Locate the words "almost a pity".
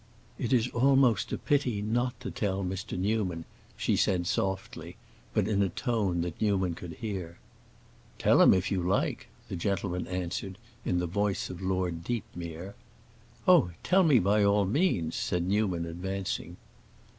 0.69-1.79